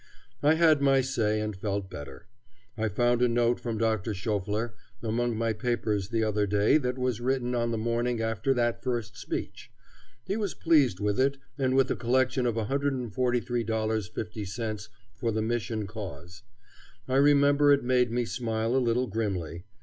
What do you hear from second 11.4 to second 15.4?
and with the collection of $143.50 for